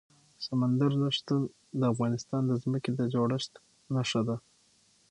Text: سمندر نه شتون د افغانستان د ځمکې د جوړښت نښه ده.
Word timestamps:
سمندر 0.45 0.91
نه 1.01 1.09
شتون 1.17 1.41
د 1.79 1.81
افغانستان 1.93 2.41
د 2.47 2.51
ځمکې 2.63 2.91
د 2.95 2.99
جوړښت 3.13 3.53
نښه 3.93 4.21
ده. 4.27 4.35